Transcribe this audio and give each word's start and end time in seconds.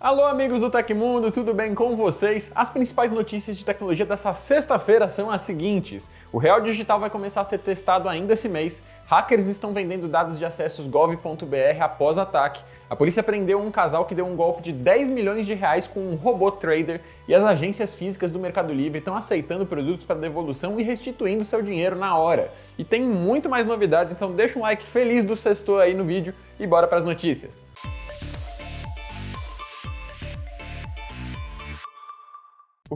Alô, 0.00 0.24
amigos 0.24 0.58
do 0.60 0.70
Tecmundo, 0.70 1.30
tudo 1.30 1.52
bem 1.52 1.74
com 1.74 1.94
vocês? 1.94 2.50
As 2.54 2.70
principais 2.70 3.10
notícias 3.10 3.54
de 3.54 3.66
tecnologia 3.66 4.06
dessa 4.06 4.32
sexta-feira 4.32 5.10
são 5.10 5.30
as 5.30 5.42
seguintes: 5.42 6.10
o 6.32 6.38
Real 6.38 6.58
Digital 6.62 6.98
vai 6.98 7.10
começar 7.10 7.42
a 7.42 7.44
ser 7.44 7.58
testado 7.58 8.08
ainda 8.08 8.32
esse 8.32 8.48
mês, 8.48 8.82
hackers 9.04 9.44
estão 9.44 9.74
vendendo 9.74 10.08
dados 10.08 10.38
de 10.38 10.44
acessos 10.46 10.86
gov.br 10.86 11.82
após 11.82 12.16
ataque, 12.16 12.62
a 12.88 12.96
polícia 12.96 13.22
prendeu 13.22 13.60
um 13.60 13.70
casal 13.70 14.06
que 14.06 14.14
deu 14.14 14.24
um 14.24 14.34
golpe 14.34 14.62
de 14.62 14.72
10 14.72 15.10
milhões 15.10 15.44
de 15.44 15.52
reais 15.52 15.86
com 15.86 16.00
um 16.00 16.14
robô 16.14 16.50
trader 16.50 17.02
e 17.28 17.34
as 17.34 17.44
agências 17.44 17.94
físicas 17.94 18.32
do 18.32 18.38
Mercado 18.38 18.72
Livre 18.72 19.00
estão 19.00 19.14
aceitando 19.14 19.66
produtos 19.66 20.06
para 20.06 20.16
devolução 20.16 20.80
e 20.80 20.82
restituindo 20.82 21.44
seu 21.44 21.60
dinheiro 21.60 21.94
na 21.94 22.16
hora. 22.16 22.50
E 22.78 22.84
tem 22.84 23.02
muito 23.02 23.50
mais 23.50 23.66
novidades, 23.66 24.14
então 24.14 24.32
deixa 24.32 24.58
um 24.58 24.62
like 24.62 24.86
feliz 24.86 25.24
do 25.24 25.36
sexto 25.36 25.76
aí 25.76 25.92
no 25.92 26.04
vídeo 26.04 26.32
e 26.58 26.66
bora 26.66 26.86
para 26.86 26.96
as 26.96 27.04
notícias. 27.04 27.69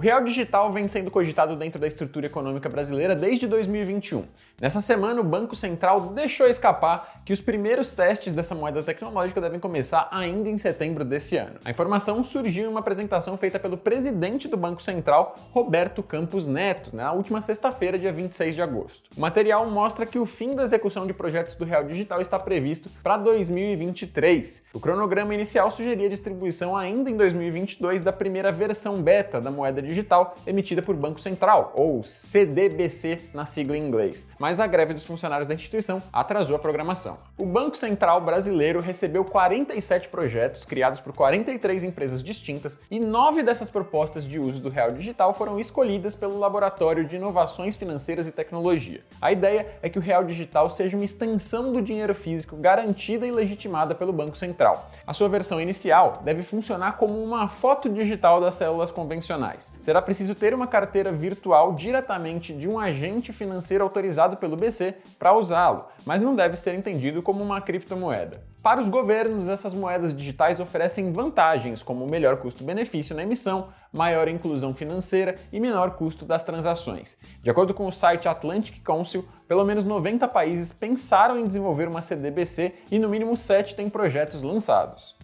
Real 0.05 0.23
digital 0.23 0.71
vem 0.71 0.87
sendo 0.87 1.11
cogitado 1.11 1.57
dentro 1.57 1.81
da 1.81 1.87
estrutura 1.87 2.27
econômica 2.27 2.69
brasileira 2.69 3.17
desde 3.17 3.47
2021. 3.47 4.27
Nessa 4.61 4.81
semana, 4.81 5.21
o 5.21 5.25
Banco 5.25 5.57
Central 5.57 6.01
deixou 6.13 6.47
escapar 6.47 7.15
que 7.25 7.33
os 7.33 7.41
primeiros 7.41 7.91
testes 7.91 8.35
dessa 8.35 8.55
moeda 8.55 8.83
tecnológica 8.83 9.41
devem 9.41 9.59
começar 9.59 10.09
ainda 10.13 10.49
em 10.49 10.59
setembro 10.59 11.05
desse 11.05 11.37
ano. 11.37 11.55
A 11.65 11.71
informação 11.71 12.23
surgiu 12.23 12.65
em 12.65 12.69
uma 12.69 12.81
apresentação 12.81 13.37
feita 13.37 13.59
pelo 13.59 13.79
presidente 13.79 14.47
do 14.47 14.57
Banco 14.57 14.83
Central, 14.83 15.35
Roberto 15.53 16.03
Campos 16.03 16.47
Neto, 16.47 16.95
na 16.95 17.13
última 17.13 17.41
sexta-feira, 17.41 17.99
dia 17.99 18.13
26 18.13 18.55
de 18.55 18.63
agosto. 18.63 19.11
O 19.17 19.21
material 19.21 19.69
mostra 19.71 20.05
que 20.05 20.19
o 20.19 20.27
fim 20.27 20.55
da 20.55 20.65
execução 20.65 21.07
de 21.07 21.15
projetos 21.15 21.55
do 21.55 21.65
real 21.65 21.85
digital 21.85 22.21
está 22.21 22.39
previsto 22.39 22.91
para 23.03 23.17
2023. 23.17 24.67
O 24.75 24.81
cronograma 24.81 25.35
inicial 25.35 25.71
sugeria 25.71 26.07
a 26.07 26.11
distribuição 26.11 26.77
ainda 26.77 27.11
em 27.11 27.17
2022 27.17 28.03
da 28.03 28.13
primeira 28.13 28.53
versão 28.53 29.03
beta 29.03 29.41
da 29.41 29.51
moeda 29.51 29.81
digital 29.81 30.35
emitida 30.47 30.83
por 30.83 30.95
Banco 30.95 31.21
Central, 31.21 31.73
ou 31.75 32.05
CDBC 32.05 33.31
na 33.33 33.47
sigla 33.47 33.77
em 33.79 33.87
inglês, 33.87 34.29
mas 34.45 34.61
a 34.61 34.67
greve 34.67 34.93
dos 34.93 35.07
funcionários 35.07 35.49
da 35.49 35.55
instituição 35.55 36.03
atrasou 36.13 36.55
a 36.55 36.59
programação. 36.59 37.17
O 37.39 37.47
Banco 37.47 37.79
Central 37.79 38.21
brasileiro 38.21 38.79
recebeu 38.79 39.25
47 39.25 40.09
projetos 40.09 40.67
criados 40.67 41.01
por 41.01 41.15
43 41.15 41.83
empresas 41.83 42.23
distintas 42.23 42.79
e 42.91 43.01
nove 43.01 43.43
dessas 43.43 43.71
propostas 43.71 44.23
de 44.23 44.39
uso 44.39 44.61
do 44.61 44.69
real 44.69 44.93
digital 44.93 45.33
foram 45.33 45.59
escolhidas 45.59 46.15
pelo 46.15 46.39
Laboratório 46.39 47.09
de 47.09 47.17
Inovações 47.17 47.75
Financeiras 47.75 48.27
e 48.27 48.33
Tecnologia. 48.33 49.01
A 49.19 49.33
ideia 49.33 49.67
é 49.81 49.89
que 49.89 49.99
o 49.99 50.03
real 50.03 50.23
digital 50.23 50.69
seja 50.69 50.95
uma 50.95 51.07
extensão 51.07 51.73
do 51.73 51.81
dinheiro 51.81 52.15
físico 52.15 52.55
garantida 52.55 53.27
e 53.27 53.31
legitimada 53.31 53.95
pelo 53.95 54.13
Banco 54.13 54.37
Central. 54.37 54.91
A 55.07 55.15
sua 55.15 55.31
versão 55.31 55.59
inicial 55.59 56.21
deve 56.23 56.43
funcionar 56.43 56.99
como 56.99 57.19
uma 57.19 57.49
foto 57.49 57.89
digital 57.89 58.43
das 58.43 58.57
células 58.57 58.91
convencionais 58.91 59.73
será 59.81 60.03
preciso 60.03 60.35
ter 60.35 60.53
uma 60.53 60.67
carteira 60.67 61.11
virtual 61.11 61.73
diretamente 61.73 62.53
de 62.53 62.69
um 62.69 62.79
agente 62.79 63.33
financeiro 63.33 63.83
autorizado 63.83 64.34
pelo 64.37 64.57
BC 64.57 64.95
para 65.19 65.37
usá-lo, 65.37 65.87
mas 66.05 66.21
não 66.21 66.35
deve 66.35 66.57
ser 66.57 66.75
entendido 66.75 67.23
como 67.23 67.43
uma 67.43 67.61
criptomoeda. 67.61 68.43
Para 68.65 68.81
os 68.81 68.89
governos, 68.89 69.47
essas 69.47 69.75
moedas 69.75 70.17
digitais 70.17 70.59
oferecem 70.59 71.13
vantagens 71.13 71.83
como 71.83 72.07
melhor 72.07 72.39
custo-benefício 72.39 73.15
na 73.15 73.23
emissão, 73.23 73.69
maior 73.93 74.27
inclusão 74.27 74.75
financeira 74.75 75.35
e 75.53 75.61
menor 75.61 75.97
custo 75.97 76.25
das 76.25 76.45
transações. 76.45 77.19
De 77.43 77.51
acordo 77.51 77.75
com 77.75 77.87
o 77.87 77.93
site 77.93 78.27
Atlantic 78.27 78.83
Council, 78.83 79.29
pelo 79.47 79.67
menos 79.67 79.85
90 79.85 80.27
países 80.29 80.73
pensaram 80.73 81.39
em 81.39 81.47
desenvolver 81.47 81.87
uma 81.89 82.01
CDBC 82.01 82.75
e 82.91 82.99
no 82.99 83.11
mínimo 83.11 83.37
7 83.37 83.77
têm 83.77 83.91
projetos 83.91 84.41
lançados. 84.41 85.15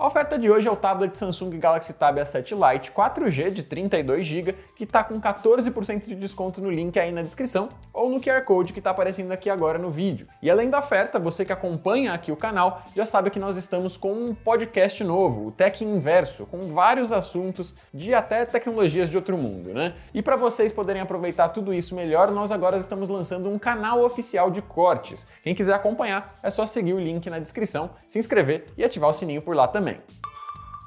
A 0.00 0.06
oferta 0.06 0.38
de 0.38 0.50
hoje 0.50 0.66
é 0.66 0.70
o 0.70 0.76
tablet 0.76 1.14
Samsung 1.14 1.58
Galaxy 1.58 1.92
Tab 1.92 2.16
A7 2.16 2.52
Lite 2.52 2.90
4G 2.90 3.50
de 3.50 3.62
32GB, 3.62 4.54
que 4.80 4.84
está 4.84 5.04
com 5.04 5.20
14% 5.20 6.06
de 6.06 6.14
desconto 6.14 6.58
no 6.62 6.70
link 6.70 6.98
aí 6.98 7.12
na 7.12 7.20
descrição 7.20 7.68
ou 7.92 8.08
no 8.08 8.18
QR 8.18 8.42
Code 8.46 8.72
que 8.72 8.78
está 8.80 8.92
aparecendo 8.92 9.30
aqui 9.30 9.50
agora 9.50 9.78
no 9.78 9.90
vídeo. 9.90 10.26
E 10.40 10.50
além 10.50 10.70
da 10.70 10.78
oferta, 10.78 11.18
você 11.18 11.44
que 11.44 11.52
acompanha 11.52 12.14
aqui 12.14 12.32
o 12.32 12.36
canal 12.36 12.82
já 12.96 13.04
sabe 13.04 13.28
que 13.28 13.38
nós 13.38 13.58
estamos 13.58 13.98
com 13.98 14.10
um 14.10 14.34
podcast 14.34 15.04
novo, 15.04 15.48
o 15.48 15.52
Tech 15.52 15.84
Inverso, 15.84 16.46
com 16.46 16.72
vários 16.72 17.12
assuntos 17.12 17.76
de 17.92 18.14
até 18.14 18.46
tecnologias 18.46 19.10
de 19.10 19.18
outro 19.18 19.36
mundo, 19.36 19.74
né? 19.74 19.92
E 20.14 20.22
para 20.22 20.36
vocês 20.36 20.72
poderem 20.72 21.02
aproveitar 21.02 21.50
tudo 21.50 21.74
isso 21.74 21.94
melhor, 21.94 22.30
nós 22.30 22.50
agora 22.50 22.78
estamos 22.78 23.10
lançando 23.10 23.50
um 23.50 23.58
canal 23.58 24.02
oficial 24.02 24.50
de 24.50 24.62
cortes. 24.62 25.26
Quem 25.42 25.54
quiser 25.54 25.74
acompanhar, 25.74 26.34
é 26.42 26.48
só 26.48 26.64
seguir 26.64 26.94
o 26.94 26.98
link 26.98 27.28
na 27.28 27.38
descrição, 27.38 27.90
se 28.08 28.18
inscrever 28.18 28.64
e 28.78 28.82
ativar 28.82 29.10
o 29.10 29.12
sininho 29.12 29.42
por 29.42 29.54
lá 29.54 29.68
também. 29.68 30.00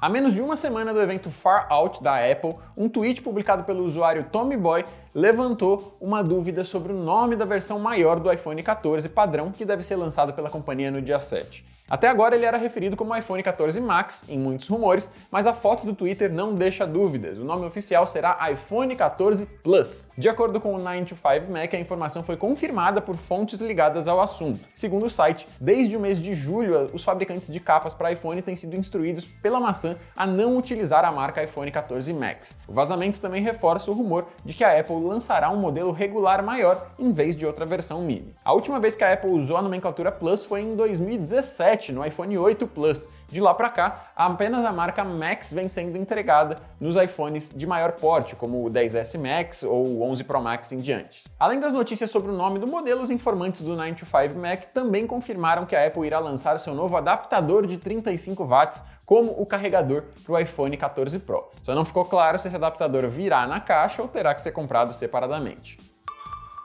A 0.04 0.08
menos 0.10 0.34
de 0.34 0.42
uma 0.42 0.54
semana 0.54 0.92
do 0.92 1.00
evento 1.00 1.30
Far 1.30 1.66
Out 1.70 2.02
da 2.02 2.30
Apple, 2.30 2.56
um 2.76 2.90
tweet 2.90 3.22
publicado 3.22 3.64
pelo 3.64 3.86
usuário 3.86 4.26
Tommy 4.30 4.54
Boy 4.54 4.84
levantou 5.14 5.96
uma 5.98 6.22
dúvida 6.22 6.62
sobre 6.62 6.92
o 6.92 6.94
nome 6.94 7.36
da 7.36 7.46
versão 7.46 7.78
maior 7.78 8.20
do 8.20 8.30
iPhone 8.30 8.62
14 8.62 9.08
padrão 9.08 9.50
que 9.50 9.64
deve 9.64 9.82
ser 9.82 9.96
lançado 9.96 10.34
pela 10.34 10.50
companhia 10.50 10.90
no 10.90 11.00
dia 11.00 11.18
7. 11.18 11.73
Até 11.88 12.08
agora 12.08 12.34
ele 12.34 12.46
era 12.46 12.56
referido 12.56 12.96
como 12.96 13.14
iPhone 13.14 13.42
14 13.42 13.78
Max 13.78 14.26
em 14.30 14.38
muitos 14.38 14.68
rumores, 14.68 15.12
mas 15.30 15.46
a 15.46 15.52
foto 15.52 15.84
do 15.84 15.94
Twitter 15.94 16.32
não 16.32 16.54
deixa 16.54 16.86
dúvidas. 16.86 17.36
O 17.36 17.44
nome 17.44 17.66
oficial 17.66 18.06
será 18.06 18.38
iPhone 18.50 18.96
14 18.96 19.44
Plus. 19.62 20.08
De 20.16 20.26
acordo 20.26 20.58
com 20.58 20.74
o 20.74 20.78
9 20.78 21.04
to 21.04 21.14
5 21.14 21.52
Mac, 21.52 21.74
a 21.74 21.78
informação 21.78 22.22
foi 22.22 22.38
confirmada 22.38 23.02
por 23.02 23.16
fontes 23.16 23.60
ligadas 23.60 24.08
ao 24.08 24.18
assunto. 24.18 24.60
Segundo 24.72 25.04
o 25.04 25.10
site, 25.10 25.46
desde 25.60 25.94
o 25.94 26.00
mês 26.00 26.18
de 26.18 26.34
julho, 26.34 26.88
os 26.94 27.04
fabricantes 27.04 27.52
de 27.52 27.60
capas 27.60 27.92
para 27.92 28.12
iPhone 28.12 28.40
têm 28.40 28.56
sido 28.56 28.76
instruídos 28.76 29.26
pela 29.26 29.60
maçã 29.60 29.94
a 30.16 30.26
não 30.26 30.56
utilizar 30.56 31.04
a 31.04 31.12
marca 31.12 31.44
iPhone 31.44 31.70
14 31.70 32.14
Max. 32.14 32.58
O 32.66 32.72
vazamento 32.72 33.18
também 33.20 33.42
reforça 33.42 33.90
o 33.90 33.94
rumor 33.94 34.26
de 34.42 34.54
que 34.54 34.64
a 34.64 34.80
Apple 34.80 35.04
lançará 35.04 35.50
um 35.50 35.58
modelo 35.58 35.92
regular 35.92 36.42
maior 36.42 36.92
em 36.98 37.12
vez 37.12 37.36
de 37.36 37.44
outra 37.44 37.66
versão 37.66 38.00
mini. 38.00 38.34
A 38.42 38.54
última 38.54 38.80
vez 38.80 38.96
que 38.96 39.04
a 39.04 39.12
Apple 39.12 39.30
usou 39.30 39.58
a 39.58 39.62
nomenclatura 39.62 40.10
Plus 40.10 40.44
foi 40.44 40.62
em 40.62 40.74
2017 40.74 41.73
no 41.92 42.04
iPhone 42.04 42.36
8 42.36 42.66
Plus. 42.66 43.08
De 43.28 43.40
lá 43.40 43.54
para 43.54 43.70
cá, 43.70 44.12
apenas 44.14 44.64
a 44.64 44.72
marca 44.72 45.02
Max 45.02 45.52
vem 45.52 45.66
sendo 45.66 45.96
entregada 45.96 46.58
nos 46.78 46.94
iPhones 46.96 47.52
de 47.54 47.66
maior 47.66 47.92
porte, 47.92 48.36
como 48.36 48.64
o 48.64 48.70
10S 48.70 49.18
Max 49.18 49.62
ou 49.62 49.86
o 49.86 50.02
11 50.02 50.24
Pro 50.24 50.40
Max 50.40 50.70
em 50.72 50.78
diante. 50.78 51.24
Além 51.38 51.58
das 51.58 51.72
notícias 51.72 52.10
sobre 52.10 52.30
o 52.30 52.34
nome 52.34 52.58
do 52.58 52.66
modelo, 52.66 53.02
os 53.02 53.10
informantes 53.10 53.62
do 53.62 53.74
9 53.74 53.94
to 53.94 54.06
5 54.06 54.38
Mac 54.38 54.66
também 54.72 55.06
confirmaram 55.06 55.66
que 55.66 55.74
a 55.74 55.86
Apple 55.86 56.06
irá 56.06 56.18
lançar 56.18 56.58
seu 56.60 56.74
novo 56.74 56.96
adaptador 56.96 57.66
de 57.66 57.78
35 57.78 58.44
watts 58.44 58.84
como 59.04 59.32
o 59.32 59.46
carregador 59.46 60.04
para 60.24 60.32
o 60.32 60.38
iPhone 60.38 60.76
14 60.76 61.18
Pro. 61.20 61.50
Só 61.62 61.74
não 61.74 61.84
ficou 61.84 62.04
claro 62.04 62.38
se 62.38 62.48
esse 62.48 62.56
adaptador 62.56 63.08
virá 63.08 63.46
na 63.46 63.60
caixa 63.60 64.02
ou 64.02 64.08
terá 64.08 64.34
que 64.34 64.42
ser 64.42 64.52
comprado 64.52 64.92
separadamente. 64.92 65.93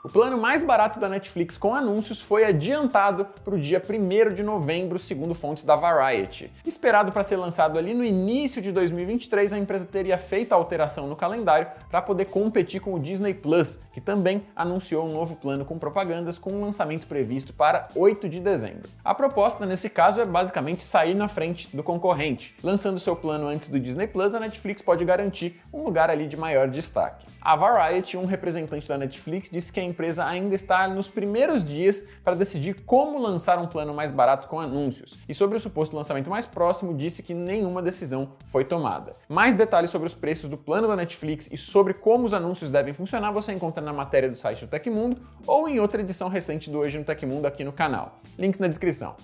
O 0.02 0.08
plano 0.08 0.38
mais 0.38 0.62
barato 0.62 0.98
da 0.98 1.10
Netflix 1.10 1.58
com 1.58 1.74
anúncios 1.74 2.22
foi 2.22 2.42
adiantado 2.42 3.26
para 3.44 3.54
o 3.54 3.60
dia 3.60 3.82
1 3.86 4.32
de 4.32 4.42
novembro, 4.42 4.98
segundo 4.98 5.34
fontes 5.34 5.62
da 5.62 5.76
Variety. 5.76 6.50
Esperado 6.64 7.12
para 7.12 7.22
ser 7.22 7.36
lançado 7.36 7.78
ali 7.78 7.92
no 7.92 8.02
início 8.02 8.62
de 8.62 8.72
2023, 8.72 9.52
a 9.52 9.58
empresa 9.58 9.84
teria 9.84 10.16
feito 10.16 10.54
a 10.54 10.56
alteração 10.56 11.06
no 11.06 11.14
calendário 11.14 11.66
para 11.90 12.00
poder 12.00 12.24
competir 12.24 12.80
com 12.80 12.94
o 12.94 12.98
Disney 12.98 13.34
Plus, 13.34 13.78
que 13.92 14.00
também 14.00 14.40
anunciou 14.56 15.06
um 15.06 15.12
novo 15.12 15.36
plano 15.36 15.66
com 15.66 15.78
propagandas 15.78 16.38
com 16.38 16.50
um 16.50 16.62
lançamento 16.62 17.06
previsto 17.06 17.52
para 17.52 17.86
8 17.94 18.26
de 18.26 18.40
dezembro. 18.40 18.88
A 19.04 19.14
proposta 19.14 19.66
nesse 19.66 19.90
caso 19.90 20.18
é 20.18 20.24
basicamente 20.24 20.82
sair 20.82 21.14
na 21.14 21.28
frente 21.28 21.76
do 21.76 21.82
concorrente. 21.82 22.56
Lançando 22.62 22.98
seu 22.98 23.14
plano 23.14 23.48
antes 23.48 23.68
do 23.68 23.78
Disney 23.78 24.06
Plus, 24.06 24.34
a 24.34 24.40
Netflix 24.40 24.80
pode 24.80 25.04
garantir 25.04 25.60
um 25.70 25.82
lugar 25.82 26.08
ali 26.08 26.26
de 26.26 26.38
maior 26.38 26.68
destaque. 26.68 27.26
A 27.38 27.54
Variety, 27.54 28.16
um 28.16 28.24
representante 28.24 28.88
da 28.88 28.96
Netflix, 28.96 29.50
disse 29.50 29.70
que 29.70 29.89
empresa 29.90 30.24
ainda 30.24 30.54
está 30.54 30.88
nos 30.88 31.08
primeiros 31.08 31.64
dias 31.64 32.06
para 32.24 32.34
decidir 32.34 32.82
como 32.86 33.18
lançar 33.18 33.58
um 33.58 33.66
plano 33.66 33.92
mais 33.92 34.12
barato 34.12 34.48
com 34.48 34.58
anúncios. 34.58 35.18
E 35.28 35.34
sobre 35.34 35.56
o 35.56 35.60
suposto 35.60 35.96
lançamento 35.96 36.30
mais 36.30 36.46
próximo, 36.46 36.96
disse 36.96 37.22
que 37.22 37.34
nenhuma 37.34 37.82
decisão 37.82 38.32
foi 38.48 38.64
tomada. 38.64 39.14
Mais 39.28 39.54
detalhes 39.54 39.90
sobre 39.90 40.06
os 40.06 40.14
preços 40.14 40.48
do 40.48 40.56
plano 40.56 40.88
da 40.88 40.96
Netflix 40.96 41.50
e 41.52 41.56
sobre 41.56 41.94
como 41.94 42.24
os 42.24 42.34
anúncios 42.34 42.70
devem 42.70 42.94
funcionar 42.94 43.30
você 43.30 43.52
encontra 43.52 43.82
na 43.82 43.92
matéria 43.92 44.30
do 44.30 44.38
site 44.38 44.64
do 44.64 44.70
Tecmundo 44.70 45.16
ou 45.46 45.68
em 45.68 45.80
outra 45.80 46.00
edição 46.00 46.28
recente 46.28 46.70
do 46.70 46.78
Hoje 46.78 46.98
no 46.98 47.04
Tecmundo 47.04 47.46
aqui 47.46 47.64
no 47.64 47.72
canal. 47.72 48.18
Links 48.38 48.58
na 48.58 48.68
descrição. 48.68 49.16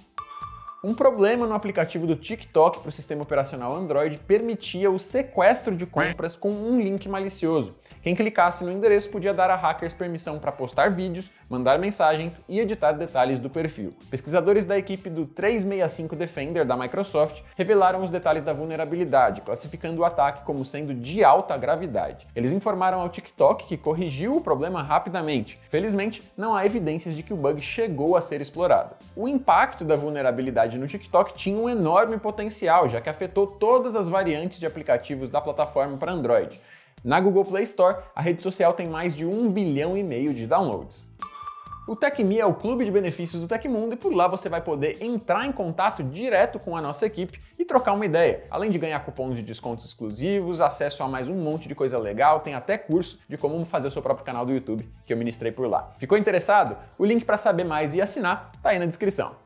Um 0.86 0.94
problema 0.94 1.48
no 1.48 1.54
aplicativo 1.54 2.06
do 2.06 2.14
TikTok 2.14 2.78
para 2.78 2.90
o 2.90 2.92
sistema 2.92 3.24
operacional 3.24 3.74
Android 3.74 4.18
permitia 4.18 4.88
o 4.88 5.00
sequestro 5.00 5.74
de 5.74 5.84
compras 5.84 6.36
com 6.36 6.48
um 6.48 6.80
link 6.80 7.08
malicioso. 7.08 7.76
Quem 8.04 8.14
clicasse 8.14 8.64
no 8.64 8.70
endereço 8.70 9.10
podia 9.10 9.34
dar 9.34 9.50
a 9.50 9.56
hackers 9.56 9.92
permissão 9.92 10.38
para 10.38 10.52
postar 10.52 10.92
vídeos, 10.92 11.32
mandar 11.50 11.76
mensagens 11.76 12.44
e 12.48 12.60
editar 12.60 12.92
detalhes 12.92 13.40
do 13.40 13.50
perfil. 13.50 13.94
Pesquisadores 14.08 14.64
da 14.64 14.78
equipe 14.78 15.10
do 15.10 15.26
365 15.26 16.14
Defender 16.14 16.64
da 16.64 16.76
Microsoft 16.76 17.42
revelaram 17.56 18.04
os 18.04 18.08
detalhes 18.08 18.44
da 18.44 18.52
vulnerabilidade, 18.52 19.40
classificando 19.40 20.02
o 20.02 20.04
ataque 20.04 20.44
como 20.44 20.64
sendo 20.64 20.94
de 20.94 21.24
alta 21.24 21.56
gravidade. 21.56 22.28
Eles 22.36 22.52
informaram 22.52 23.00
ao 23.00 23.08
TikTok 23.08 23.66
que 23.66 23.76
corrigiu 23.76 24.36
o 24.36 24.40
problema 24.40 24.84
rapidamente. 24.84 25.58
Felizmente, 25.68 26.22
não 26.36 26.54
há 26.54 26.64
evidências 26.64 27.16
de 27.16 27.24
que 27.24 27.34
o 27.34 27.36
bug 27.36 27.60
chegou 27.60 28.16
a 28.16 28.20
ser 28.20 28.40
explorado. 28.40 28.94
O 29.16 29.26
impacto 29.26 29.84
da 29.84 29.96
vulnerabilidade 29.96 30.75
funcionalidade 30.76 30.78
no 30.78 30.86
TikTok 30.86 31.34
tinha 31.34 31.58
um 31.58 31.68
enorme 31.68 32.18
potencial, 32.18 32.88
já 32.88 33.00
que 33.00 33.08
afetou 33.08 33.46
todas 33.46 33.96
as 33.96 34.08
variantes 34.08 34.58
de 34.58 34.66
aplicativos 34.66 35.30
da 35.30 35.40
plataforma 35.40 35.96
para 35.96 36.12
Android. 36.12 36.60
Na 37.02 37.20
Google 37.20 37.44
Play 37.44 37.64
Store, 37.64 37.96
a 38.14 38.20
rede 38.20 38.42
social 38.42 38.72
tem 38.72 38.88
mais 38.88 39.14
de 39.14 39.24
um 39.24 39.50
bilhão 39.50 39.96
e 39.96 40.02
meio 40.02 40.34
de 40.34 40.46
downloads. 40.46 41.06
O 41.88 41.94
TecMe 41.94 42.40
é 42.40 42.44
o 42.44 42.52
clube 42.52 42.84
de 42.84 42.90
benefícios 42.90 43.40
do 43.40 43.46
Tecmundo 43.46 43.94
e 43.94 43.96
por 43.96 44.12
lá 44.12 44.26
você 44.26 44.48
vai 44.48 44.60
poder 44.60 45.00
entrar 45.00 45.46
em 45.46 45.52
contato 45.52 46.02
direto 46.02 46.58
com 46.58 46.76
a 46.76 46.82
nossa 46.82 47.06
equipe 47.06 47.40
e 47.56 47.64
trocar 47.64 47.92
uma 47.92 48.04
ideia. 48.04 48.42
Além 48.50 48.72
de 48.72 48.78
ganhar 48.78 48.98
cupons 49.04 49.36
de 49.36 49.42
descontos 49.42 49.86
exclusivos, 49.86 50.60
acesso 50.60 51.04
a 51.04 51.08
mais 51.08 51.28
um 51.28 51.36
monte 51.36 51.68
de 51.68 51.76
coisa 51.76 51.96
legal, 51.96 52.40
tem 52.40 52.54
até 52.56 52.76
curso 52.76 53.20
de 53.28 53.36
como 53.36 53.64
fazer 53.64 53.86
o 53.86 53.90
seu 53.92 54.02
próprio 54.02 54.26
canal 54.26 54.44
do 54.44 54.52
YouTube 54.52 54.84
que 55.06 55.12
eu 55.12 55.16
ministrei 55.16 55.52
por 55.52 55.68
lá. 55.68 55.94
Ficou 55.96 56.18
interessado? 56.18 56.76
O 56.98 57.04
link 57.04 57.24
para 57.24 57.36
saber 57.36 57.62
mais 57.62 57.94
e 57.94 58.02
assinar 58.02 58.50
tá 58.60 58.70
aí 58.70 58.80
na 58.80 58.86
descrição. 58.86 59.36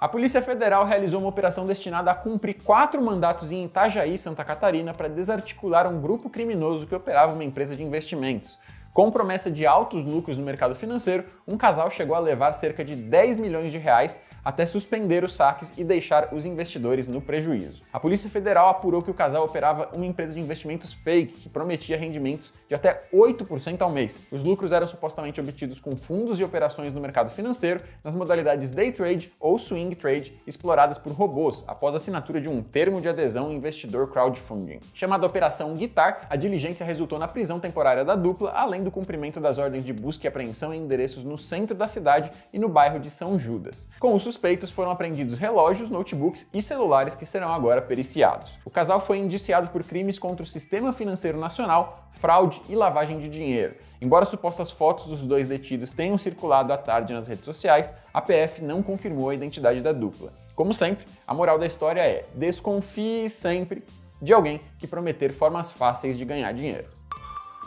A 0.00 0.08
Polícia 0.08 0.40
Federal 0.40 0.84
realizou 0.86 1.20
uma 1.20 1.28
operação 1.28 1.66
destinada 1.66 2.10
a 2.10 2.14
cumprir 2.14 2.62
quatro 2.62 3.02
mandatos 3.02 3.52
em 3.52 3.64
Itajaí, 3.64 4.16
Santa 4.16 4.44
Catarina, 4.44 4.94
para 4.94 5.08
desarticular 5.08 5.86
um 5.86 6.00
grupo 6.00 6.30
criminoso 6.30 6.86
que 6.86 6.94
operava 6.94 7.34
uma 7.34 7.44
empresa 7.44 7.76
de 7.76 7.82
investimentos. 7.82 8.58
Com 8.92 9.10
promessa 9.10 9.50
de 9.50 9.66
altos 9.66 10.04
lucros 10.04 10.36
no 10.36 10.44
mercado 10.44 10.74
financeiro, 10.74 11.24
um 11.46 11.56
casal 11.56 11.90
chegou 11.90 12.16
a 12.16 12.18
levar 12.18 12.52
cerca 12.54 12.84
de 12.84 12.96
10 12.96 13.36
milhões 13.36 13.70
de 13.70 13.78
reais 13.78 14.22
até 14.44 14.66
suspender 14.66 15.24
os 15.24 15.34
saques 15.34 15.76
e 15.78 15.84
deixar 15.84 16.34
os 16.34 16.44
investidores 16.44 17.06
no 17.06 17.20
prejuízo. 17.20 17.82
A 17.92 18.00
Polícia 18.00 18.30
Federal 18.30 18.68
apurou 18.68 19.02
que 19.02 19.10
o 19.10 19.14
casal 19.14 19.44
operava 19.44 19.88
uma 19.92 20.06
empresa 20.06 20.34
de 20.34 20.40
investimentos 20.40 20.92
fake 20.92 21.40
que 21.40 21.48
prometia 21.48 21.96
rendimentos 21.96 22.52
de 22.68 22.74
até 22.74 23.02
8% 23.12 23.80
ao 23.80 23.90
mês. 23.90 24.22
Os 24.30 24.42
lucros 24.42 24.72
eram 24.72 24.86
supostamente 24.86 25.40
obtidos 25.40 25.80
com 25.80 25.96
fundos 25.96 26.40
e 26.40 26.44
operações 26.44 26.92
no 26.92 27.00
mercado 27.00 27.30
financeiro 27.30 27.80
nas 28.02 28.14
modalidades 28.14 28.70
day 28.70 28.92
trade 28.92 29.32
ou 29.38 29.58
swing 29.58 29.94
trade 29.94 30.34
exploradas 30.46 30.98
por 30.98 31.12
robôs 31.12 31.64
após 31.66 31.94
a 31.94 31.96
assinatura 31.96 32.40
de 32.40 32.48
um 32.48 32.62
termo 32.62 33.00
de 33.00 33.08
adesão 33.08 33.52
investidor 33.52 34.10
crowdfunding. 34.10 34.80
Chamada 34.94 35.26
Operação 35.26 35.74
Guitar, 35.74 36.26
a 36.28 36.36
diligência 36.36 36.84
resultou 36.86 37.18
na 37.18 37.28
prisão 37.28 37.60
temporária 37.60 38.04
da 38.04 38.14
dupla, 38.14 38.52
além 38.52 38.82
do 38.82 38.90
cumprimento 38.90 39.40
das 39.40 39.58
ordens 39.58 39.84
de 39.84 39.92
busca 39.92 40.26
e 40.26 40.28
apreensão 40.28 40.72
em 40.72 40.82
endereços 40.82 41.24
no 41.24 41.38
centro 41.38 41.76
da 41.76 41.88
cidade 41.88 42.30
e 42.52 42.58
no 42.58 42.68
bairro 42.68 42.98
de 42.98 43.10
São 43.10 43.38
Judas. 43.38 43.88
Com 43.98 44.14
o 44.14 44.20
suspeitos 44.30 44.70
foram 44.70 44.92
apreendidos 44.92 45.38
relógios, 45.38 45.90
notebooks 45.90 46.48
e 46.54 46.62
celulares 46.62 47.16
que 47.16 47.26
serão 47.26 47.52
agora 47.52 47.82
periciados. 47.82 48.58
O 48.64 48.70
casal 48.70 49.00
foi 49.00 49.18
indiciado 49.18 49.68
por 49.70 49.82
crimes 49.82 50.20
contra 50.20 50.44
o 50.44 50.46
sistema 50.46 50.92
financeiro 50.92 51.36
nacional, 51.36 52.08
fraude 52.12 52.62
e 52.68 52.76
lavagem 52.76 53.18
de 53.18 53.28
dinheiro. 53.28 53.74
Embora 54.00 54.24
supostas 54.24 54.70
fotos 54.70 55.06
dos 55.06 55.22
dois 55.22 55.48
detidos 55.48 55.90
tenham 55.90 56.16
circulado 56.16 56.72
à 56.72 56.78
tarde 56.78 57.12
nas 57.12 57.26
redes 57.26 57.44
sociais, 57.44 57.92
a 58.14 58.22
PF 58.22 58.62
não 58.62 58.84
confirmou 58.84 59.30
a 59.30 59.34
identidade 59.34 59.80
da 59.80 59.92
dupla. 59.92 60.32
Como 60.54 60.72
sempre, 60.72 61.04
a 61.26 61.34
moral 61.34 61.58
da 61.58 61.66
história 61.66 62.00
é: 62.00 62.26
desconfie 62.34 63.28
sempre 63.28 63.82
de 64.22 64.32
alguém 64.32 64.60
que 64.78 64.86
prometer 64.86 65.32
formas 65.32 65.72
fáceis 65.72 66.16
de 66.16 66.24
ganhar 66.24 66.52
dinheiro. 66.52 66.86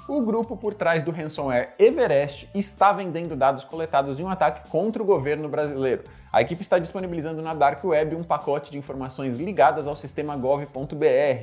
O 0.07 0.21
grupo 0.21 0.57
por 0.57 0.73
trás 0.73 1.01
do 1.01 1.11
ransomware 1.11 1.75
Everest 1.79 2.49
está 2.53 2.91
vendendo 2.91 3.35
dados 3.35 3.63
coletados 3.63 4.19
em 4.19 4.23
um 4.23 4.29
ataque 4.29 4.69
contra 4.69 5.01
o 5.01 5.05
governo 5.05 5.47
brasileiro. 5.47 6.03
A 6.33 6.41
equipe 6.41 6.63
está 6.63 6.79
disponibilizando 6.79 7.43
na 7.43 7.53
Dark 7.53 7.83
Web 7.85 8.15
um 8.15 8.23
pacote 8.23 8.71
de 8.71 8.77
informações 8.79 9.39
ligadas 9.39 9.85
ao 9.85 9.95
sistema 9.95 10.35
gov.br, 10.35 10.65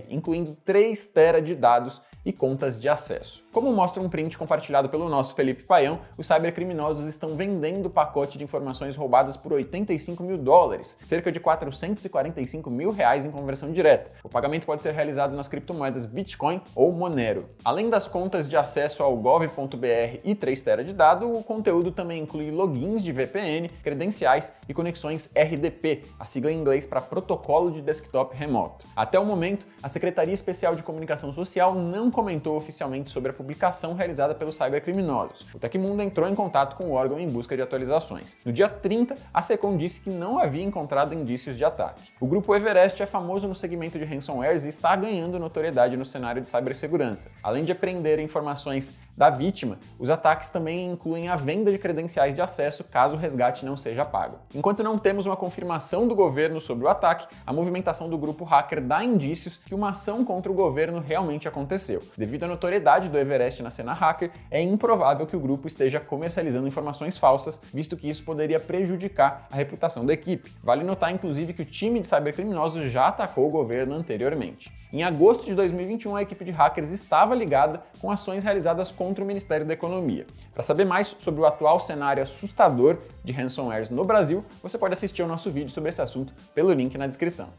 incluindo 0.08 0.56
3 0.64 1.06
TB 1.06 1.42
de 1.44 1.54
dados 1.54 2.02
e 2.24 2.32
contas 2.32 2.80
de 2.80 2.88
acesso. 2.88 3.42
Como 3.52 3.72
mostra 3.72 4.02
um 4.02 4.08
print 4.08 4.38
compartilhado 4.38 4.88
pelo 4.88 5.08
nosso 5.08 5.34
Felipe 5.34 5.64
Paião, 5.64 6.00
os 6.16 6.26
cybercriminosos 6.26 7.06
estão 7.08 7.30
vendendo 7.30 7.86
o 7.86 7.90
pacote 7.90 8.38
de 8.38 8.44
informações 8.44 8.96
roubadas 8.96 9.36
por 9.36 9.52
85 9.52 10.22
mil 10.22 10.38
dólares, 10.38 10.98
cerca 11.02 11.32
de 11.32 11.40
445 11.40 12.70
mil 12.70 12.90
reais 12.90 13.24
em 13.24 13.30
conversão 13.30 13.72
direta. 13.72 14.10
O 14.22 14.28
pagamento 14.28 14.66
pode 14.66 14.82
ser 14.82 14.92
realizado 14.92 15.34
nas 15.34 15.48
criptomoedas 15.48 16.06
Bitcoin 16.06 16.60
ou 16.76 16.92
Monero. 16.92 17.48
Além 17.64 17.90
das 17.90 18.06
contas 18.06 18.48
de 18.48 18.56
acesso 18.56 19.02
ao 19.02 19.16
gov.br 19.16 20.20
e 20.22 20.34
3 20.34 20.62
TB 20.62 20.84
de 20.84 20.92
dado, 20.92 21.32
o 21.32 21.42
conteúdo 21.42 21.90
também 21.90 22.22
inclui 22.22 22.50
logins 22.50 23.02
de 23.02 23.12
VPN, 23.12 23.68
credenciais 23.82 24.52
e 24.68 24.74
conexões 24.74 25.32
RDP, 25.34 26.02
a 26.18 26.24
sigla 26.24 26.52
em 26.52 26.58
inglês 26.60 26.86
para 26.86 27.00
Protocolo 27.00 27.70
de 27.72 27.82
Desktop 27.82 28.36
Remoto. 28.36 28.86
Até 28.94 29.18
o 29.18 29.24
momento, 29.24 29.66
a 29.82 29.88
Secretaria 29.88 30.34
Especial 30.34 30.76
de 30.76 30.82
Comunicação 30.82 31.32
Social 31.32 31.74
não 31.74 32.09
comentou 32.10 32.56
oficialmente 32.56 33.10
sobre 33.10 33.30
a 33.30 33.34
publicação 33.34 33.94
realizada 33.94 34.34
pelos 34.34 34.56
cybercriminosos. 34.56 35.52
O 35.54 35.58
Tecmundo 35.58 36.02
entrou 36.02 36.28
em 36.28 36.34
contato 36.34 36.76
com 36.76 36.90
o 36.90 36.92
órgão 36.92 37.18
em 37.18 37.28
busca 37.28 37.56
de 37.56 37.62
atualizações. 37.62 38.36
No 38.44 38.52
dia 38.52 38.68
30, 38.68 39.14
a 39.32 39.42
Secom 39.42 39.76
disse 39.76 40.00
que 40.00 40.10
não 40.10 40.38
havia 40.38 40.64
encontrado 40.64 41.14
indícios 41.14 41.56
de 41.56 41.64
ataque. 41.64 42.10
O 42.20 42.26
grupo 42.26 42.54
Everest 42.54 43.02
é 43.02 43.06
famoso 43.06 43.46
no 43.46 43.54
segmento 43.54 43.98
de 43.98 44.04
ransomwares 44.04 44.64
e 44.64 44.68
está 44.68 44.94
ganhando 44.96 45.38
notoriedade 45.38 45.96
no 45.96 46.04
cenário 46.04 46.42
de 46.42 46.48
cibersegurança. 46.50 47.30
Além 47.42 47.64
de 47.64 47.72
apreender 47.72 48.18
informações 48.18 48.98
da 49.20 49.28
vítima, 49.28 49.78
os 49.98 50.08
ataques 50.08 50.48
também 50.48 50.90
incluem 50.90 51.28
a 51.28 51.36
venda 51.36 51.70
de 51.70 51.76
credenciais 51.76 52.34
de 52.34 52.40
acesso 52.40 52.82
caso 52.82 53.16
o 53.16 53.18
resgate 53.18 53.66
não 53.66 53.76
seja 53.76 54.02
pago. 54.02 54.38
Enquanto 54.54 54.82
não 54.82 54.96
temos 54.96 55.26
uma 55.26 55.36
confirmação 55.36 56.08
do 56.08 56.14
governo 56.14 56.58
sobre 56.58 56.86
o 56.86 56.88
ataque, 56.88 57.26
a 57.46 57.52
movimentação 57.52 58.08
do 58.08 58.16
grupo 58.16 58.44
hacker 58.44 58.80
dá 58.80 59.04
indícios 59.04 59.58
que 59.58 59.74
uma 59.74 59.90
ação 59.90 60.24
contra 60.24 60.50
o 60.50 60.54
governo 60.54 61.04
realmente 61.06 61.46
aconteceu. 61.46 62.00
Devido 62.16 62.44
à 62.44 62.48
notoriedade 62.48 63.10
do 63.10 63.18
Everest 63.18 63.62
na 63.62 63.68
cena 63.68 63.92
hacker, 63.92 64.30
é 64.50 64.62
improvável 64.62 65.26
que 65.26 65.36
o 65.36 65.40
grupo 65.40 65.68
esteja 65.68 66.00
comercializando 66.00 66.66
informações 66.66 67.18
falsas, 67.18 67.60
visto 67.74 67.98
que 67.98 68.08
isso 68.08 68.24
poderia 68.24 68.58
prejudicar 68.58 69.48
a 69.52 69.56
reputação 69.56 70.06
da 70.06 70.14
equipe. 70.14 70.50
Vale 70.64 70.82
notar, 70.82 71.12
inclusive, 71.12 71.52
que 71.52 71.60
o 71.60 71.66
time 71.66 72.00
de 72.00 72.08
cybercriminosos 72.08 72.90
já 72.90 73.08
atacou 73.08 73.46
o 73.46 73.50
governo 73.50 73.94
anteriormente. 73.94 74.79
Em 74.92 75.04
agosto 75.04 75.44
de 75.44 75.54
2021, 75.54 76.16
a 76.16 76.22
equipe 76.22 76.44
de 76.44 76.50
hackers 76.50 76.90
estava 76.90 77.32
ligada 77.32 77.80
com 78.00 78.10
ações 78.10 78.42
realizadas 78.42 78.90
contra 78.90 79.22
o 79.22 79.26
Ministério 79.26 79.64
da 79.64 79.72
Economia. 79.72 80.26
Para 80.52 80.64
saber 80.64 80.84
mais 80.84 81.06
sobre 81.06 81.40
o 81.40 81.46
atual 81.46 81.78
cenário 81.78 82.24
assustador 82.24 82.98
de 83.22 83.30
ransomwares 83.30 83.88
no 83.88 84.04
Brasil, 84.04 84.44
você 84.60 84.76
pode 84.76 84.94
assistir 84.94 85.22
ao 85.22 85.28
nosso 85.28 85.48
vídeo 85.48 85.70
sobre 85.70 85.90
esse 85.90 86.02
assunto 86.02 86.34
pelo 86.56 86.72
link 86.72 86.98
na 86.98 87.06
descrição. 87.06 87.50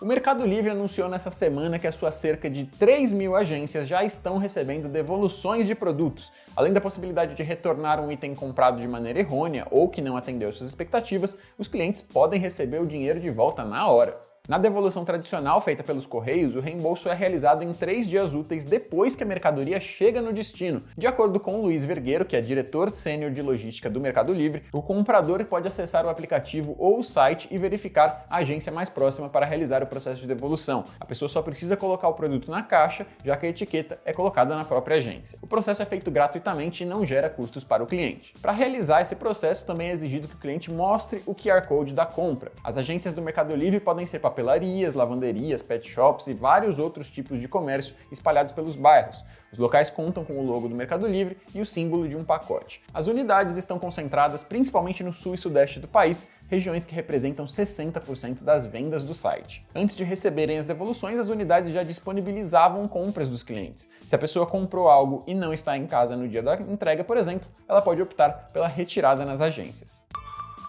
O 0.00 0.06
Mercado 0.06 0.46
Livre 0.46 0.70
anunciou 0.70 1.10
nessa 1.10 1.30
semana 1.30 1.78
que 1.78 1.86
as 1.86 1.94
suas 1.94 2.16
cerca 2.16 2.48
de 2.48 2.64
3 2.64 3.12
mil 3.12 3.36
agências 3.36 3.86
já 3.86 4.02
estão 4.02 4.38
recebendo 4.38 4.88
devoluções 4.88 5.66
de 5.66 5.74
produtos, 5.74 6.32
além 6.56 6.72
da 6.72 6.80
possibilidade 6.80 7.34
de 7.34 7.42
retornar 7.42 8.00
um 8.00 8.10
item 8.10 8.34
comprado 8.34 8.80
de 8.80 8.88
maneira 8.88 9.18
errônea 9.18 9.66
ou 9.70 9.90
que 9.90 10.00
não 10.00 10.16
atendeu 10.16 10.50
suas 10.54 10.70
expectativas, 10.70 11.36
os 11.58 11.68
clientes 11.68 12.00
podem 12.00 12.40
receber 12.40 12.80
o 12.80 12.86
dinheiro 12.86 13.20
de 13.20 13.28
volta 13.28 13.62
na 13.62 13.86
hora. 13.88 14.18
Na 14.48 14.58
devolução 14.58 15.04
tradicional 15.04 15.60
feita 15.60 15.82
pelos 15.82 16.06
Correios, 16.06 16.54
o 16.54 16.60
reembolso 16.60 17.08
é 17.08 17.14
realizado 17.14 17.64
em 17.64 17.72
três 17.72 18.08
dias 18.08 18.32
úteis 18.32 18.64
depois 18.64 19.16
que 19.16 19.24
a 19.24 19.26
mercadoria 19.26 19.80
chega 19.80 20.22
no 20.22 20.32
destino. 20.32 20.82
De 20.96 21.04
acordo 21.04 21.40
com 21.40 21.62
Luiz 21.62 21.84
Vergueiro, 21.84 22.24
que 22.24 22.36
é 22.36 22.40
diretor 22.40 22.92
sênior 22.92 23.32
de 23.32 23.42
logística 23.42 23.90
do 23.90 24.00
Mercado 24.00 24.32
Livre, 24.32 24.62
o 24.72 24.80
comprador 24.80 25.44
pode 25.46 25.66
acessar 25.66 26.06
o 26.06 26.08
aplicativo 26.08 26.76
ou 26.78 27.00
o 27.00 27.02
site 27.02 27.48
e 27.50 27.58
verificar 27.58 28.24
a 28.30 28.36
agência 28.36 28.70
mais 28.70 28.88
próxima 28.88 29.28
para 29.28 29.44
realizar 29.44 29.82
o 29.82 29.86
processo 29.88 30.20
de 30.20 30.28
devolução. 30.28 30.84
A 31.00 31.04
pessoa 31.04 31.28
só 31.28 31.42
precisa 31.42 31.76
colocar 31.76 32.06
o 32.06 32.14
produto 32.14 32.48
na 32.48 32.62
caixa, 32.62 33.04
já 33.24 33.36
que 33.36 33.46
a 33.46 33.48
etiqueta 33.48 33.98
é 34.04 34.12
colocada 34.12 34.54
na 34.54 34.64
própria 34.64 34.98
agência. 34.98 35.36
O 35.42 35.48
processo 35.48 35.82
é 35.82 35.86
feito 35.86 36.08
gratuitamente 36.08 36.84
e 36.84 36.86
não 36.86 37.04
gera 37.04 37.28
custos 37.28 37.64
para 37.64 37.82
o 37.82 37.86
cliente. 37.86 38.32
Para 38.40 38.52
realizar 38.52 39.00
esse 39.00 39.16
processo, 39.16 39.66
também 39.66 39.88
é 39.88 39.92
exigido 39.92 40.28
que 40.28 40.36
o 40.36 40.38
cliente 40.38 40.70
mostre 40.70 41.20
o 41.26 41.34
QR 41.34 41.66
Code 41.66 41.92
da 41.92 42.06
compra. 42.06 42.52
As 42.62 42.78
agências 42.78 43.12
do 43.12 43.20
Mercado 43.20 43.52
Livre 43.56 43.80
podem 43.80 44.06
ser 44.06 44.20
papelarias, 44.36 44.94
lavanderias, 44.94 45.62
pet 45.62 45.88
shops 45.88 46.26
e 46.26 46.34
vários 46.34 46.78
outros 46.78 47.10
tipos 47.10 47.40
de 47.40 47.48
comércio 47.48 47.94
espalhados 48.12 48.52
pelos 48.52 48.76
bairros. 48.76 49.24
Os 49.50 49.58
locais 49.58 49.88
contam 49.88 50.26
com 50.26 50.34
o 50.34 50.44
logo 50.44 50.68
do 50.68 50.74
Mercado 50.74 51.06
Livre 51.06 51.38
e 51.54 51.60
o 51.62 51.64
símbolo 51.64 52.06
de 52.06 52.14
um 52.14 52.22
pacote. 52.22 52.82
As 52.92 53.06
unidades 53.06 53.56
estão 53.56 53.78
concentradas 53.78 54.44
principalmente 54.44 55.02
no 55.02 55.12
sul 55.12 55.34
e 55.34 55.38
sudeste 55.38 55.80
do 55.80 55.88
país, 55.88 56.28
regiões 56.50 56.84
que 56.84 56.94
representam 56.94 57.46
60% 57.46 58.42
das 58.42 58.66
vendas 58.66 59.02
do 59.02 59.14
site. 59.14 59.64
Antes 59.74 59.96
de 59.96 60.04
receberem 60.04 60.58
as 60.58 60.66
devoluções, 60.66 61.18
as 61.18 61.28
unidades 61.28 61.72
já 61.72 61.82
disponibilizavam 61.82 62.86
compras 62.86 63.30
dos 63.30 63.42
clientes. 63.42 63.88
Se 64.02 64.14
a 64.14 64.18
pessoa 64.18 64.46
comprou 64.46 64.88
algo 64.88 65.24
e 65.26 65.34
não 65.34 65.54
está 65.54 65.78
em 65.78 65.86
casa 65.86 66.14
no 66.14 66.28
dia 66.28 66.42
da 66.42 66.56
entrega, 66.56 67.02
por 67.02 67.16
exemplo, 67.16 67.48
ela 67.66 67.80
pode 67.80 68.02
optar 68.02 68.50
pela 68.52 68.68
retirada 68.68 69.24
nas 69.24 69.40
agências 69.40 70.05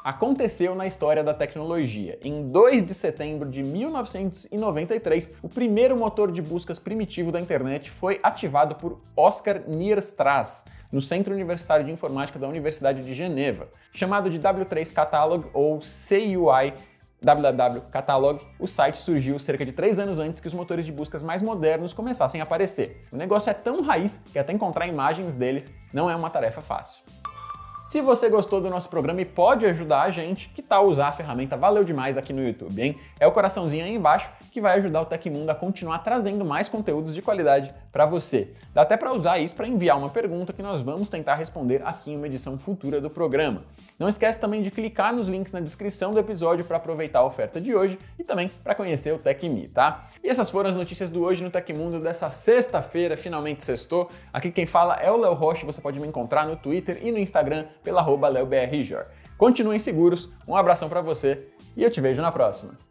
aconteceu 0.08 0.74
na 0.74 0.88
história 0.88 1.22
da 1.22 1.34
tecnologia. 1.34 2.18
Em 2.24 2.48
2 2.48 2.86
de 2.86 2.94
setembro 2.94 3.50
de 3.50 3.62
1993, 3.62 5.36
o 5.44 5.50
primeiro 5.50 5.98
motor 5.98 6.32
de 6.32 6.42
buscas 6.42 6.80
primitivo 6.80 7.30
da 7.30 7.42
internet 7.42 7.92
foi 7.92 8.18
ativado 8.24 8.76
por 8.76 9.02
Oscar 9.18 9.64
Nierstrass, 9.68 10.64
no 10.94 11.02
Centro 11.02 11.34
Universitário 11.34 11.86
de 11.86 11.92
Informática 11.92 12.40
da 12.40 12.48
Universidade 12.48 13.04
de 13.04 13.14
Geneva. 13.14 13.68
Chamado 13.92 14.30
de 14.30 14.40
W3 14.40 14.94
Catalog 14.94 15.46
ou 15.54 15.80
CUI 15.80 16.74
Catalog, 17.92 18.40
o 18.58 18.66
site 18.66 19.00
surgiu 19.00 19.38
cerca 19.40 19.66
de 19.66 19.74
três 19.74 20.00
anos 20.00 20.20
antes 20.20 20.40
que 20.40 20.48
os 20.48 20.54
motores 20.54 20.86
de 20.86 20.92
buscas 20.94 21.22
mais 21.22 21.42
modernos 21.42 21.92
começassem 21.92 22.40
a 22.40 22.46
aparecer. 22.46 23.06
O 23.12 23.18
negócio 23.18 23.50
é 23.50 23.54
tão 23.54 23.82
raiz 23.82 24.24
que 24.32 24.40
até 24.40 24.54
encontrar 24.54 24.88
imagens 24.88 25.36
deles 25.36 25.70
não 25.92 26.10
é 26.10 26.16
uma 26.16 26.30
tarefa 26.30 26.62
fácil. 26.62 27.04
Se 27.88 28.02
você 28.02 28.28
gostou 28.28 28.60
do 28.60 28.70
nosso 28.70 28.90
programa 28.90 29.22
e 29.22 29.26
pode 29.26 29.66
ajudar 29.66 30.02
a 30.02 30.12
gente, 30.12 30.50
que 30.50 30.62
tal 30.62 30.88
usar 30.88 31.08
a 31.08 31.12
ferramenta 31.14 31.56
Valeu 31.56 31.86
Demais 31.86 32.18
aqui 32.18 32.34
no 32.34 32.46
YouTube, 32.46 32.82
hein? 32.82 32.98
É 33.18 33.26
o 33.26 33.32
coraçãozinho 33.32 33.86
aí 33.86 33.96
embaixo 33.96 34.30
que 34.52 34.60
vai 34.60 34.78
ajudar 34.78 35.04
o 35.04 35.06
Tecmundo 35.06 35.50
a 35.50 35.56
continuar 35.56 36.00
trazendo 36.00 36.44
mais 36.44 36.68
conteúdos 36.68 37.16
de 37.16 37.22
qualidade 37.22 37.74
para 37.98 38.06
você. 38.06 38.50
Dá 38.76 38.84
até 38.84 38.96
para 38.96 39.12
usar 39.12 39.40
isso 39.40 39.56
para 39.56 39.68
enviar 39.68 39.98
uma 39.98 40.10
pergunta 40.10 40.54
que 40.54 40.62
nós 40.62 40.82
vamos 40.82 41.10
tentar 41.10 41.34
responder 41.34 41.82
aqui 41.84 42.12
em 42.12 42.16
uma 42.16 42.28
edição 42.28 42.56
futura 42.56 43.02
do 43.02 43.10
programa. 43.10 43.64
Não 43.98 44.08
esquece 44.08 44.40
também 44.40 44.62
de 44.62 44.70
clicar 44.70 45.12
nos 45.16 45.28
links 45.28 45.52
na 45.52 45.60
descrição 45.60 46.14
do 46.14 46.20
episódio 46.20 46.64
para 46.64 46.78
aproveitar 46.78 47.22
a 47.22 47.26
oferta 47.26 47.60
de 47.60 47.74
hoje 47.74 47.98
e 48.20 48.24
também 48.24 48.52
para 48.64 48.76
conhecer 48.76 49.12
o 49.16 49.18
TecMe, 49.18 49.68
tá? 49.70 50.08
E 50.24 50.30
essas 50.30 50.52
foram 50.52 50.70
as 50.70 50.76
notícias 50.76 51.10
do 51.10 51.24
Hoje 51.24 51.44
no 51.44 51.50
Tecmundo 51.50 52.00
dessa 52.00 52.30
sexta-feira, 52.30 53.18
finalmente 53.18 53.64
sextou. 53.64 54.08
Aqui 54.32 54.52
quem 54.52 54.68
fala 54.68 54.94
é 54.98 55.10
o 55.10 55.18
Léo 55.18 55.34
Rocha, 55.34 55.66
você 55.66 55.82
pode 55.82 56.00
me 56.00 56.08
encontrar 56.08 56.46
no 56.46 56.56
Twitter 56.56 57.00
e 57.02 57.12
no 57.12 57.18
Instagram 57.18 57.66
pela 57.84 58.06
LeoBRJor. 58.06 59.08
Continuem 59.40 59.80
seguros, 59.80 60.30
um 60.48 60.56
abração 60.56 60.88
para 60.88 61.02
você 61.02 61.48
e 61.76 61.84
eu 61.84 61.90
te 61.90 62.00
vejo 62.00 62.22
na 62.22 62.32
próxima. 62.32 62.87